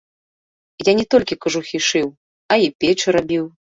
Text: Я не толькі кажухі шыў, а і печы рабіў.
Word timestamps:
Я 0.87 0.93
не 1.01 1.05
толькі 1.15 1.39
кажухі 1.47 1.77
шыў, 1.91 2.07
а 2.57 2.59
і 2.67 2.73
печы 2.85 3.07
рабіў. 3.19 3.45